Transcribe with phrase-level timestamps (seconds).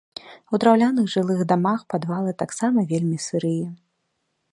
[0.53, 3.67] У драўляных жылых дамах падвалы таксама вельмі сырыя.